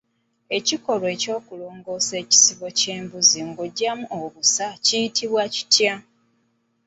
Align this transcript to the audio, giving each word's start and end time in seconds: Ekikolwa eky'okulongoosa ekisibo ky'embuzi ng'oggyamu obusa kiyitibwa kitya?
Ekikolwa 0.57 1.07
eky'okulongoosa 1.15 2.13
ekisibo 2.23 2.65
ky'embuzi 2.79 3.39
ng'oggyamu 3.49 4.05
obusa 4.21 4.67
kiyitibwa 4.85 5.43
kitya? 5.53 5.93